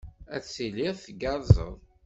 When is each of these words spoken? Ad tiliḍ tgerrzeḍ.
Ad 0.35 0.41
tiliḍ 0.43 0.95
tgerrzeḍ. 0.99 1.73